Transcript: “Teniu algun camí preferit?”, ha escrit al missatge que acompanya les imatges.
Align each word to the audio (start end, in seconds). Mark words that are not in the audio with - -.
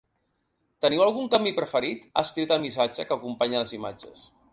“Teniu 0.85 1.03
algun 1.03 1.27
camí 1.35 1.51
preferit?”, 1.59 2.07
ha 2.15 2.23
escrit 2.29 2.53
al 2.57 2.63
missatge 2.65 3.07
que 3.11 3.17
acompanya 3.19 3.63
les 3.65 3.75
imatges. 3.79 4.25